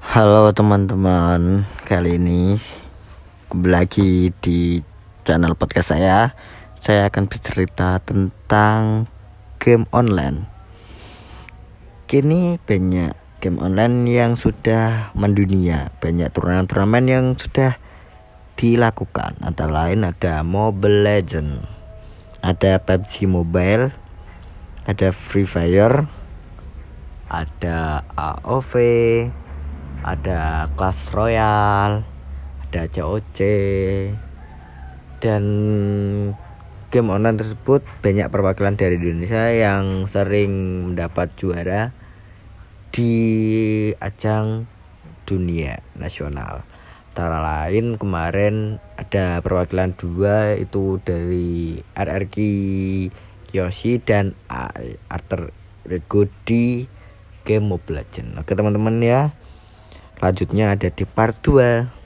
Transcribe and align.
Halo 0.00 0.56
teman-teman, 0.56 1.68
kali 1.84 2.16
ini 2.16 2.56
kembali 3.52 3.72
lagi 3.76 4.32
di 4.40 4.80
channel 5.20 5.52
podcast 5.52 5.92
saya. 5.92 6.32
Saya 6.80 7.12
akan 7.12 7.28
bercerita 7.28 8.00
tentang 8.00 9.04
game 9.60 9.84
online. 9.92 10.48
Kini 12.08 12.56
banyak 12.56 13.12
game 13.44 13.60
online 13.60 14.08
yang 14.08 14.32
sudah 14.32 15.12
mendunia, 15.12 15.92
banyak 16.00 16.32
turnamen-turnamen 16.32 17.04
yang 17.04 17.24
sudah 17.36 17.76
dilakukan. 18.56 19.36
Antara 19.44 19.92
lain 19.92 20.08
ada 20.08 20.40
Mobile 20.40 21.04
Legend, 21.04 21.68
ada 22.40 22.80
PUBG 22.80 23.28
Mobile, 23.28 23.92
ada 24.88 25.12
Free 25.12 25.44
Fire, 25.44 26.08
ada 27.28 28.08
AOV, 28.16 28.72
ada 30.00 30.64
Clash 30.72 31.12
Royale, 31.12 32.04
ada 32.68 32.82
COC, 32.88 33.38
dan 35.20 35.44
game 36.88 37.08
online 37.12 37.36
tersebut 37.36 37.84
banyak 38.00 38.32
perwakilan 38.32 38.80
dari 38.80 38.96
Indonesia 38.96 39.52
yang 39.52 40.08
sering 40.08 40.52
mendapat 40.88 41.28
juara 41.36 41.92
di 42.88 43.12
ajang 44.00 44.64
dunia 45.28 45.84
nasional. 45.92 46.64
Antara 47.12 47.42
lain 47.42 48.00
kemarin 48.00 48.80
ada 48.96 49.44
perwakilan 49.44 49.92
dua 49.98 50.56
itu 50.56 50.96
dari 51.04 51.82
RRQ 51.92 52.36
Kiyoshi 53.50 54.00
dan 54.00 54.32
Arthur 55.12 55.52
Rego 55.84 56.24
di 56.48 56.88
game 57.48 57.64
Mobile 57.64 58.04
Legends. 58.04 58.36
Oke 58.36 58.52
teman-teman 58.52 59.00
ya. 59.00 59.32
Lanjutnya 60.20 60.76
ada 60.76 60.92
di 60.92 61.08
part 61.08 61.32
2. 61.40 61.97